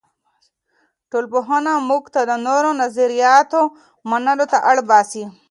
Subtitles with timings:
[1.09, 3.61] ټولنپوهنه موږ ته د نورو نظریاتو
[4.09, 5.23] منلو ته اړ باسي.